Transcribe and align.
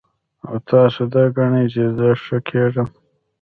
او 0.47 0.55
تاسو 0.69 1.01
دا 1.13 1.23
ګڼئ 1.35 1.65
چې 1.73 1.83
زۀ 1.97 2.09
ښۀ 2.23 2.37
کېږم 2.49 2.87